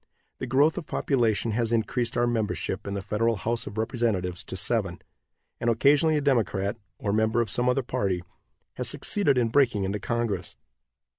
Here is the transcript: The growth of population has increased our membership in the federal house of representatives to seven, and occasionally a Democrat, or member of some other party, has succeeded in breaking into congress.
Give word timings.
The 0.39 0.47
growth 0.47 0.79
of 0.79 0.87
population 0.87 1.51
has 1.51 1.71
increased 1.71 2.17
our 2.17 2.25
membership 2.25 2.87
in 2.87 2.95
the 2.95 3.03
federal 3.03 3.35
house 3.35 3.67
of 3.67 3.77
representatives 3.77 4.43
to 4.45 4.57
seven, 4.57 4.99
and 5.59 5.69
occasionally 5.69 6.17
a 6.17 6.21
Democrat, 6.21 6.77
or 6.97 7.13
member 7.13 7.39
of 7.39 7.51
some 7.51 7.69
other 7.69 7.83
party, 7.83 8.23
has 8.77 8.89
succeeded 8.89 9.37
in 9.37 9.49
breaking 9.49 9.83
into 9.83 9.99
congress. 9.99 10.55